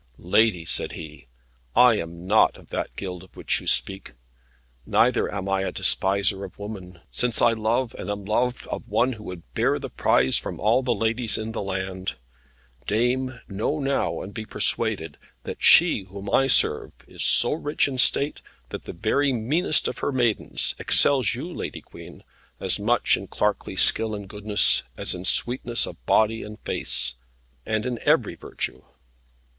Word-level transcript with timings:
"Lady," 0.17 0.65
said 0.65 0.93
he, 0.93 1.27
"I 1.75 1.93
am 1.99 2.25
not 2.25 2.57
of 2.57 2.69
that 2.69 2.95
guild 2.95 3.21
of 3.23 3.37
which 3.37 3.61
you 3.61 3.67
speak. 3.67 4.13
Neither 4.83 5.31
am 5.31 5.47
I 5.47 5.61
a 5.61 5.71
despiser 5.71 6.43
of 6.43 6.57
woman, 6.57 7.01
since 7.11 7.39
I 7.39 7.53
love, 7.53 7.93
and 7.99 8.09
am 8.09 8.25
loved, 8.25 8.65
of 8.65 8.89
one 8.89 9.13
who 9.13 9.23
would 9.25 9.43
bear 9.53 9.77
the 9.77 9.91
prize 9.91 10.39
from 10.39 10.59
all 10.59 10.81
the 10.81 10.91
ladies 10.95 11.37
in 11.37 11.51
the 11.51 11.61
land. 11.61 12.15
Dame, 12.87 13.41
know 13.47 13.77
now 13.79 14.21
and 14.23 14.33
be 14.33 14.43
persuaded, 14.43 15.19
that 15.43 15.61
she, 15.61 16.01
whom 16.09 16.31
I 16.31 16.47
serve, 16.47 16.93
is 17.07 17.23
so 17.23 17.53
rich 17.53 17.87
in 17.87 17.99
state, 17.99 18.41
that 18.69 18.85
the 18.85 18.93
very 18.93 19.31
meanest 19.31 19.87
of 19.87 19.99
her 19.99 20.11
maidens, 20.11 20.73
excels 20.79 21.35
you, 21.35 21.53
Lady 21.53 21.81
Queen, 21.81 22.23
as 22.59 22.79
much 22.79 23.15
in 23.17 23.27
clerkly 23.27 23.75
skill 23.75 24.15
and 24.15 24.27
goodness, 24.27 24.81
as 24.97 25.13
in 25.13 25.25
sweetness 25.25 25.85
of 25.85 26.03
body 26.07 26.41
and 26.41 26.59
face, 26.61 27.17
and 27.67 27.85
in 27.85 27.99
every 28.01 28.33
virtue." 28.33 28.81